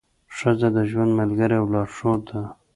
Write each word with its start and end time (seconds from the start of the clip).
ښځه 0.35 0.67
د 0.75 0.77
ژوند 0.89 1.11
ملګرې 1.19 1.55
او 1.59 1.65
لارښوده 1.73 2.27
ده. 2.31 2.41